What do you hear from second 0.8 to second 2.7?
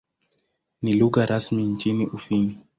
Ni lugha rasmi nchini Ufini.